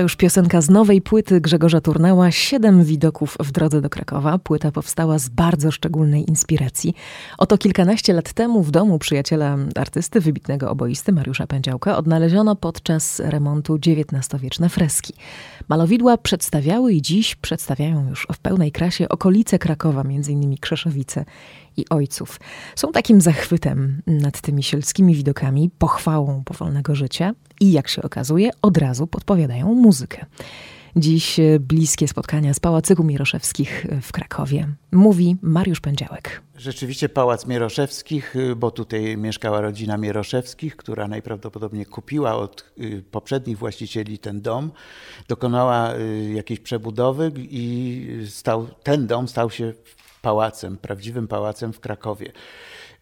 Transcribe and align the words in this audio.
To 0.00 0.02
już 0.02 0.16
piosenka 0.16 0.60
z 0.60 0.70
nowej 0.70 1.02
płyty 1.02 1.40
Grzegorza 1.40 1.80
Turnała 1.80 2.30
Siedem 2.30 2.84
widoków 2.84 3.36
w 3.40 3.52
drodze 3.52 3.80
do 3.80 3.90
Krakowa. 3.90 4.38
Płyta 4.38 4.72
powstała 4.72 5.18
z 5.18 5.28
bardzo 5.28 5.70
szczególnej 5.70 6.28
inspiracji. 6.28 6.94
Oto 7.38 7.58
kilkanaście 7.58 8.12
lat 8.12 8.32
temu 8.32 8.62
w 8.62 8.70
domu 8.70 8.98
przyjaciela 8.98 9.56
artysty, 9.76 10.20
wybitnego 10.20 10.70
oboisty 10.70 11.12
Mariusza 11.12 11.46
Pędziałka 11.46 11.96
odnaleziono 11.96 12.56
podczas 12.56 13.20
remontu 13.20 13.74
XIX-wieczne 13.74 14.68
freski. 14.68 15.14
Malowidła 15.68 16.18
przedstawiały 16.18 16.92
i 16.92 17.02
dziś 17.02 17.36
przedstawiają 17.36 18.08
już 18.08 18.26
w 18.32 18.38
pełnej 18.38 18.72
krasie 18.72 19.08
okolice 19.08 19.58
Krakowa, 19.58 20.00
m.in. 20.00 20.56
Krzeszowice 20.60 21.24
i 21.76 21.84
ojców. 21.90 22.40
Są 22.76 22.92
takim 22.92 23.20
zachwytem 23.20 24.02
nad 24.06 24.40
tymi 24.40 24.62
sielskimi 24.62 25.14
widokami, 25.14 25.70
pochwałą 25.78 26.44
powolnego 26.44 26.94
życia 26.94 27.32
i 27.60 27.72
jak 27.72 27.88
się 27.88 28.02
okazuje, 28.02 28.50
od 28.62 28.76
razu 28.76 29.06
podpowiadają 29.06 29.74
muzykę. 29.74 30.26
Dziś 30.96 31.40
bliskie 31.60 32.08
spotkania 32.08 32.54
z 32.54 32.60
Pałacyku 32.60 33.04
Mieroszewskich 33.04 33.86
w 34.02 34.12
Krakowie. 34.12 34.68
Mówi 34.92 35.36
Mariusz 35.42 35.80
Pędziałek. 35.80 36.42
Rzeczywiście 36.56 37.08
Pałac 37.08 37.46
Mieroszewskich, 37.46 38.34
bo 38.56 38.70
tutaj 38.70 39.16
mieszkała 39.16 39.60
rodzina 39.60 39.96
Mieroszewskich, 39.96 40.76
która 40.76 41.08
najprawdopodobniej 41.08 41.86
kupiła 41.86 42.36
od 42.36 42.72
poprzednich 43.10 43.58
właścicieli 43.58 44.18
ten 44.18 44.40
dom, 44.40 44.70
dokonała 45.28 45.92
jakiejś 46.34 46.60
przebudowy 46.60 47.32
i 47.36 48.06
stał, 48.28 48.66
ten 48.82 49.06
dom 49.06 49.28
stał 49.28 49.50
się 49.50 49.72
pałacem, 50.22 50.78
prawdziwym 50.78 51.28
pałacem 51.28 51.72
w 51.72 51.80
Krakowie. 51.80 52.32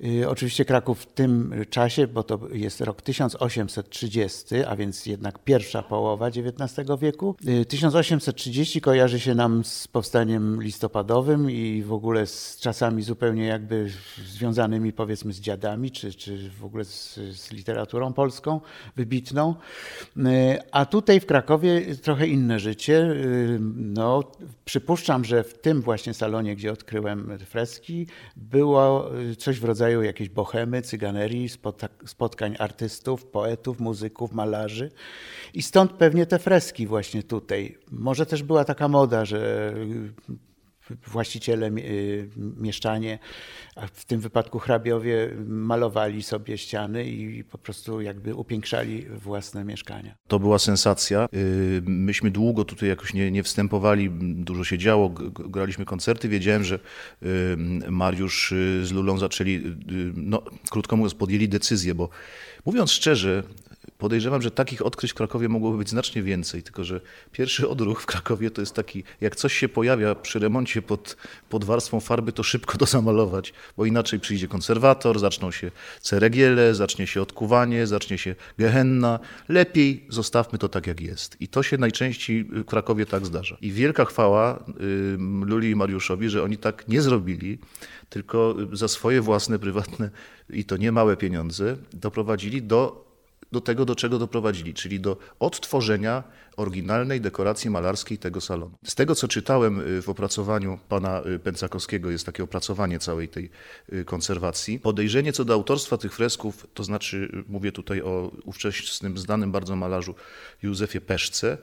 Y, 0.05 0.29
oczywiście 0.29 0.65
Kraków 0.65 1.01
w 1.01 1.07
tym 1.07 1.55
czasie, 1.71 2.07
bo 2.07 2.23
to 2.23 2.41
jest 2.53 2.81
rok 2.81 3.03
1830, 3.03 4.65
a 4.69 4.77
więc 4.77 5.07
jednak 5.07 5.39
pierwsza 5.39 5.83
połowa 5.83 6.27
XIX 6.27 6.89
wieku. 7.01 7.37
1830 7.69 8.79
y, 8.79 8.83
kojarzy 8.83 9.21
się 9.21 9.35
nam 9.35 9.65
z 9.65 9.89
powstaniem 9.89 10.63
listopadowym 10.63 11.51
i 11.51 11.83
w 11.83 11.93
ogóle 11.93 12.27
z 12.27 12.57
czasami 12.61 13.03
zupełnie 13.03 13.47
jakby 13.47 13.91
związanymi 14.27 14.93
powiedzmy 14.93 15.33
z 15.33 15.41
dziadami, 15.41 15.91
czy, 15.91 16.13
czy 16.13 16.51
w 16.51 16.65
ogóle 16.65 16.85
z, 16.85 17.15
z 17.15 17.53
literaturą 17.53 18.13
polską 18.13 18.61
wybitną. 18.97 19.55
Y, 20.17 20.23
a 20.73 20.87
tutaj 20.87 21.21
w 21.21 21.27
Krakowie 21.27 21.97
trochę 21.97 22.27
inne 22.27 22.61
życie. 22.61 23.15
No, 23.77 24.25
przypuszczam, 24.65 25.25
że 25.25 25.45
w 25.45 25.59
tym 25.59 25.83
właśnie 25.83 26.15
salonie, 26.15 26.57
gdzie 26.57 26.73
odkryłem 26.73 27.39
freski, 27.39 28.07
było 28.37 29.11
coś 29.39 29.61
w 29.61 29.65
rodzaju 29.65 29.88
rodzaju 29.89 30.03
jakiejś 30.03 30.31
bohemy, 30.31 30.83
cyganerii, 30.83 31.49
spotkań 32.07 32.57
artystów, 32.59 33.27
poetów, 33.27 33.81
muzyków, 33.81 34.33
malarzy. 34.33 34.91
I 35.55 35.63
stąd 35.63 35.93
pewnie 35.93 36.27
te 36.27 36.39
freski 36.39 36.87
właśnie 36.87 37.23
tutaj. 37.23 37.79
Może 37.91 38.27
też 38.27 38.43
była 38.43 38.65
taka 38.65 38.89
moda, 38.89 39.25
że 39.25 39.75
właściciele, 41.07 41.67
y, 41.67 42.31
mieszczanie, 42.37 43.19
a 43.77 43.87
w 43.87 44.05
tym 44.05 44.21
wypadku 44.21 44.59
hrabiowie 44.59 45.31
malowali 45.47 46.23
sobie 46.23 46.59
ściany 46.59 47.05
i 47.05 47.45
po 47.45 47.59
prostu 47.59 48.01
jakby 48.01 48.35
upiększali 48.35 49.07
własne 49.07 49.65
mieszkania. 49.65 50.15
To 50.29 50.39
była 50.39 50.59
sensacja. 50.59 51.29
Y, 51.35 51.83
myśmy 51.87 52.31
długo 52.31 52.65
tutaj 52.65 52.89
jakoś 52.89 53.15
nie, 53.15 53.31
nie 53.31 53.43
wstępowali, 53.43 54.11
dużo 54.21 54.65
się 54.65 54.79
działo, 54.79 55.09
graliśmy 55.31 55.85
koncerty. 55.85 56.29
Wiedziałem, 56.29 56.65
że 56.65 56.79
y, 57.23 57.57
Mariusz 57.91 58.55
z 58.83 58.93
Lulą 58.93 59.19
zaczęli, 59.19 59.63
no 60.15 60.43
krótko 60.71 60.97
mówiąc, 60.97 61.15
podjęli 61.15 61.49
decyzję, 61.49 61.95
bo 61.95 62.09
mówiąc 62.67 62.91
szczerze, 62.91 63.43
Podejrzewam, 63.99 64.43
że 64.43 64.51
takich 64.51 64.87
odkryć 64.87 65.13
w 65.13 65.15
Krakowie 65.15 65.49
mogłoby 65.49 65.79
być 65.79 65.91
znacznie 65.91 66.23
więcej, 66.23 66.63
tylko 66.63 66.85
że 66.85 67.01
pierwszy 67.33 67.69
odruch 67.69 68.03
w 68.03 68.07
Krakowie 68.07 68.51
to 68.51 68.63
jest 68.63 68.75
taki, 68.75 69.05
jak 69.21 69.37
coś 69.37 69.55
się 69.55 69.69
pojawia 69.69 70.15
przy 70.15 70.39
remoncie 70.39 70.83
pod, 70.83 71.17
pod 71.49 71.65
warstwą 71.65 72.01
farby, 72.01 72.33
to 72.33 72.43
szybko 72.43 72.79
to 72.79 72.87
zamalować, 72.87 73.53
bo 73.77 73.85
inaczej 73.85 74.21
przyjdzie 74.21 74.49
konserwator, 74.49 75.19
zaczną 75.19 75.51
się 75.51 75.71
ceregiele, 76.01 76.75
zacznie 76.75 77.07
się 77.07 77.23
odkuwanie, 77.23 77.87
zacznie 77.87 78.19
się 78.19 78.35
gehenna. 78.59 79.19
Lepiej 79.49 80.07
zostawmy 80.09 80.59
to 80.59 80.69
tak, 80.69 80.87
jak 80.87 81.01
jest. 81.01 81.41
I 81.41 81.49
to 81.49 81.63
się 81.63 81.79
najczęściej 81.79 82.45
w 82.45 82.65
Krakowie 82.65 83.07
tak 83.07 83.27
zdarza. 83.27 83.57
I 83.61 83.73
wielka 83.73 84.05
chwała 84.05 84.65
Luli 85.43 85.71
i 85.71 85.77
Mariuszowi, 85.77 86.29
że 86.29 86.43
oni 86.43 86.57
tak 86.57 86.89
nie 86.89 87.03
zrobili, 87.03 87.59
tylko 88.09 88.57
za 88.73 88.89
swoje 88.89 89.21
własne, 89.21 89.59
prywatne 89.59 90.11
i 90.51 90.65
to 90.65 90.77
nie 90.77 90.93
małe 90.93 91.17
pieniądze 91.17 91.77
doprowadzili 91.93 92.63
do 92.63 93.08
do 93.53 93.61
tego, 93.61 93.85
do 93.85 93.95
czego 93.95 94.19
doprowadzili, 94.19 94.75
czyli 94.75 95.01
do 95.01 95.17
odtworzenia 95.41 96.23
oryginalnej 96.57 97.21
dekoracji 97.21 97.71
malarskiej 97.71 98.19
tego 98.19 98.41
salonu. 98.41 98.79
Z 98.85 98.95
tego, 98.95 99.15
co 99.15 99.29
czytałem 99.29 99.81
y, 99.81 100.03
w 100.03 100.09
opracowaniu 100.09 100.79
pana 100.89 101.23
y, 101.27 101.39
Pęcakowskiego, 101.39 102.11
jest 102.11 102.27
takie 102.27 102.45
opracowanie 102.45 102.99
całej 102.99 103.29
tej 103.29 103.51
y, 103.93 104.05
konserwacji. 104.05 104.79
Podejrzenie 104.81 105.33
co 105.33 105.45
do 105.45 105.55
autorstwa 105.55 105.97
tych 105.97 106.15
fresków, 106.15 106.67
to 106.75 106.85
znaczy 106.85 107.45
mówię 107.49 107.73
tutaj 107.73 108.03
o 108.03 108.33
ówczesnym 108.45 109.19
znanym 109.19 109.53
bardzo 109.53 109.77
malarzu 109.77 110.15
Józefie 110.63 111.01
Peszce, 111.01 111.59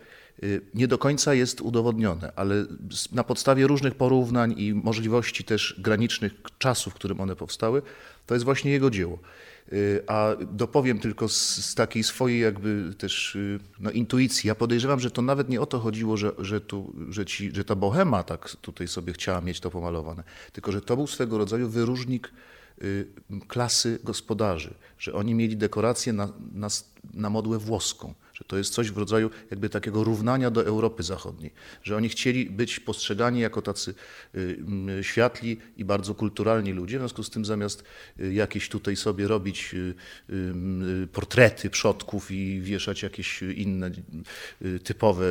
nie 0.74 0.88
do 0.88 0.98
końca 0.98 1.34
jest 1.34 1.62
udowodnione, 1.62 2.32
ale 2.36 2.66
na 3.12 3.24
podstawie 3.24 3.68
różnych 3.68 3.96
porównań 3.96 4.56
i 4.58 4.74
możliwości 4.74 5.44
też 5.44 5.76
granicznych 5.78 6.32
czasów, 6.58 6.94
w 6.94 6.96
którym 6.96 7.22
one 7.22 7.36
powstały, 7.36 7.82
to 8.26 8.34
jest 8.34 8.46
właśnie 8.46 8.72
jego 8.72 8.90
dzieło. 8.90 9.20
Y, 9.74 10.04
a 10.08 10.36
dopowiem 10.52 11.00
tylko 11.00 11.30
z, 11.30 11.66
z, 11.66 11.76
takiej 11.76 12.04
swojej 12.04 12.40
jakby 12.40 12.94
też 12.98 13.36
y, 13.36 13.60
no, 13.80 13.92
intuicji. 13.92 14.48
Ja 14.48 14.56
podejrzewam, 14.56 15.00
że 15.00 15.12
to 15.12 15.22
nawet 15.22 15.50
nie 15.50 15.62
o 15.62 15.66
to 15.66 15.80
chodziło, 15.80 16.18
że, 16.18 16.32
że, 16.38 16.62
tu, 16.62 16.94
że, 17.10 17.26
ci, 17.26 17.52
że 17.56 17.66
ta 17.66 17.76
bohema 17.76 18.24
tak 18.24 18.50
tutaj 18.62 18.88
sobie 18.88 19.14
chciała 19.14 19.42
mieć 19.42 19.60
to 19.60 19.72
pomalowane, 19.72 20.24
tylko 20.54 20.72
że 20.72 20.82
to 20.82 20.96
był 20.96 21.08
swego 21.08 21.38
rodzaju 21.38 21.70
wyróżnik 21.70 22.32
y, 22.82 23.08
klasy 23.48 24.00
gospodarzy, 24.04 24.74
że 25.00 25.14
oni 25.14 25.36
mieli 25.36 25.58
dekorację 25.58 26.14
na, 26.14 26.30
na, 26.54 26.68
na 27.14 27.30
modłę 27.30 27.60
włoską 27.60 28.14
to 28.48 28.58
jest 28.58 28.74
coś 28.74 28.92
w 28.92 28.98
rodzaju 28.98 29.30
jakby 29.52 29.70
takiego 29.70 30.04
równania 30.04 30.52
do 30.52 30.66
Europy 30.66 31.04
Zachodniej, 31.04 31.52
że 31.84 31.96
oni 31.98 32.10
chcieli 32.10 32.46
być 32.46 32.80
postrzegani 32.80 33.40
jako 33.40 33.62
tacy 33.62 33.94
y, 34.36 34.58
światli 35.02 35.58
i 35.78 35.86
bardzo 35.86 36.16
kulturalni 36.16 36.72
ludzie, 36.72 36.98
w 36.98 37.02
związku 37.02 37.24
z 37.24 37.30
tym 37.30 37.46
zamiast 37.46 37.84
y, 38.20 38.34
jakieś 38.34 38.70
tutaj 38.70 38.96
sobie 38.96 39.28
robić 39.28 39.76
y, 40.30 41.08
portrety 41.14 41.70
przodków 41.70 42.32
i 42.32 42.62
wieszać 42.62 43.04
jakieś 43.04 43.42
inne 43.42 43.92
typowe 44.84 45.26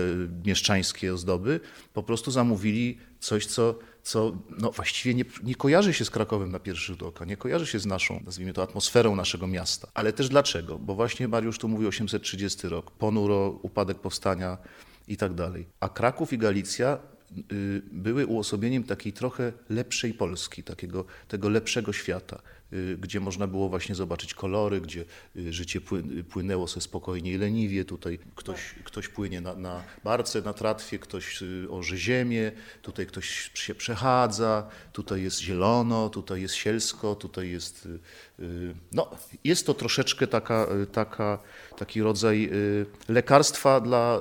mieszczańskie 0.45 1.15
ozdoby, 1.15 1.61
po 1.93 2.03
prostu 2.03 2.31
zamówili 2.31 2.99
coś, 3.21 3.47
co 3.47 3.79
co 4.05 4.37
no, 4.59 4.71
właściwie 4.71 5.15
nie, 5.15 5.25
nie, 5.43 5.55
kojarzy 5.55 5.95
się 5.95 6.05
z 6.05 6.11
Krakowem 6.11 6.53
na 6.53 6.59
pierwszy 6.59 6.87
rzut 6.87 7.03
oka, 7.03 7.25
nie 7.25 7.37
kojarzy 7.37 7.67
się 7.67 7.79
z 7.79 7.87
naszą, 7.87 8.23
nazwijmy 8.25 8.53
to, 8.53 8.63
atmosferą 8.63 9.17
naszego 9.17 9.47
miasta. 9.47 9.89
Ale 9.95 10.13
też 10.13 10.29
dlaczego? 10.29 10.79
Bo 10.79 10.95
właśnie 10.95 11.29
Mariusz 11.29 11.59
tu 11.59 11.69
mówi 11.69 11.87
830 11.87 12.69
rok, 12.69 12.91
ponuro, 12.91 13.59
upadek 13.63 13.99
powstania 13.99 14.59
i 15.09 15.17
tak 15.17 15.35
dalej. 15.35 15.67
A 15.81 15.89
Kraków 15.89 16.33
i 16.33 16.39
Galicja 16.39 16.99
y, 17.53 17.83
były 17.93 18.27
uosobieniem 18.27 18.85
takiej 18.85 19.13
trochę 19.13 19.53
lepszej 19.69 20.15
Polski, 20.15 20.63
takiego 20.63 21.05
tego 21.29 21.49
lepszego 21.49 21.93
świata. 21.93 22.43
Y, 22.75 22.99
gdzie 23.01 23.21
można 23.21 23.47
było 23.47 23.69
właśnie 23.69 23.95
zobaczyć 23.95 24.35
kolory, 24.35 24.81
gdzie 24.81 25.05
y, 25.37 25.53
życie 25.53 25.81
płynęło 26.31 26.69
sobie 26.69 26.81
spokojnie 26.81 27.33
i 27.33 27.39
leniwie. 27.39 27.85
Tutaj 27.85 28.19
ktoś, 28.35 28.75
ktoś 28.85 29.09
płynie 29.09 29.41
na, 29.41 29.55
na 29.55 29.83
barce, 30.05 30.43
na 30.43 30.53
tratwie, 30.53 30.99
ktoś 30.99 31.43
y, 31.43 31.67
orze 31.71 31.97
ziemię, 31.97 32.53
tutaj 32.83 33.07
ktoś 33.07 33.51
się 33.55 33.75
przechadza, 33.75 34.69
tutaj 34.93 35.23
jest 35.23 35.41
zielono, 35.41 36.09
tutaj 36.09 36.43
jest 36.43 36.55
sielsko, 36.55 37.15
tutaj 37.15 37.51
jest... 37.51 37.89
No, 38.93 39.11
jest 39.45 39.67
to 39.67 39.75
troszeczkę 39.75 40.27
taka, 40.27 40.67
taka, 40.93 41.39
taki 41.77 42.03
rodzaj 42.03 42.51
lekarstwa 43.09 43.81
dla, 43.81 44.21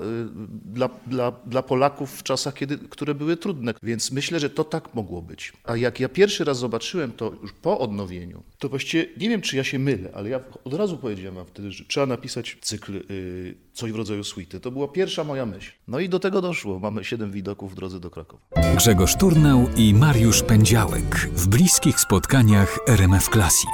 dla, 0.66 0.90
dla, 1.08 1.32
dla 1.46 1.64
Polaków 1.64 2.20
w 2.20 2.24
czasach, 2.24 2.54
kiedy, 2.54 2.78
które 2.78 3.16
były 3.16 3.38
trudne. 3.38 3.74
Więc 3.84 4.12
myślę, 4.12 4.40
że 4.40 4.50
to 4.50 4.64
tak 4.64 4.94
mogło 4.94 5.22
być. 5.22 5.54
A 5.64 5.78
jak 5.78 6.00
ja 6.00 6.10
pierwszy 6.10 6.44
raz 6.44 6.58
zobaczyłem 6.58 7.12
to 7.12 7.34
już 7.42 7.54
po 7.54 7.80
odnowieniu, 7.80 8.43
to 8.60 8.70
właściwie 8.70 9.06
nie 9.18 9.30
wiem, 9.30 9.42
czy 9.42 9.58
ja 9.58 9.64
się 9.64 9.80
mylę, 9.80 10.10
ale 10.14 10.30
ja 10.30 10.40
od 10.64 10.74
razu 10.74 10.98
powiedziałem 10.98 11.36
wam 11.36 11.46
wtedy, 11.46 11.72
że 11.72 11.86
trzeba 11.86 12.06
napisać 12.06 12.58
cykl 12.62 12.96
y, 13.12 13.56
coś 13.74 13.92
w 13.92 13.96
rodzaju 13.96 14.24
suity. 14.24 14.60
To 14.60 14.72
była 14.72 14.88
pierwsza 14.88 15.24
moja 15.24 15.46
myśl. 15.46 15.72
No 15.88 16.00
i 16.00 16.10
do 16.10 16.20
tego 16.20 16.42
doszło. 16.42 16.80
Mamy 16.80 17.04
siedem 17.04 17.32
widoków 17.32 17.72
w 17.72 17.76
drodze 17.76 18.00
do 18.00 18.10
Krakowa. 18.10 18.44
Grzegorz 18.76 19.18
Turnał 19.18 19.70
i 19.78 19.94
Mariusz 19.94 20.44
Pędziałek 20.44 21.30
w 21.36 21.48
bliskich 21.48 22.00
spotkaniach 22.00 22.80
RMF 22.88 23.30
Classic. 23.30 23.70